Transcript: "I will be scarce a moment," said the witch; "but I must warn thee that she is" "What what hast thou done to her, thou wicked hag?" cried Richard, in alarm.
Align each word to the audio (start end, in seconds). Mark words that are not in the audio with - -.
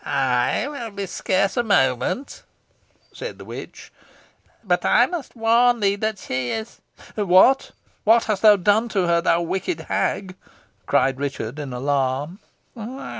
"I 0.03 0.67
will 0.67 0.89
be 0.89 1.05
scarce 1.05 1.57
a 1.57 1.61
moment," 1.61 2.41
said 3.13 3.37
the 3.37 3.45
witch; 3.45 3.93
"but 4.63 4.83
I 4.83 5.05
must 5.05 5.35
warn 5.35 5.79
thee 5.79 5.95
that 5.95 6.17
she 6.17 6.49
is" 6.49 6.81
"What 7.13 7.69
what 8.03 8.23
hast 8.23 8.41
thou 8.41 8.55
done 8.55 8.89
to 8.97 9.05
her, 9.05 9.21
thou 9.21 9.41
wicked 9.43 9.81
hag?" 9.81 10.33
cried 10.87 11.19
Richard, 11.19 11.59
in 11.59 11.71
alarm. 11.71 12.39